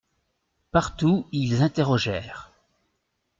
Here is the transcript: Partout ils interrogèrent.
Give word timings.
Partout 0.71 1.27
ils 1.31 1.61
interrogèrent. 1.61 2.51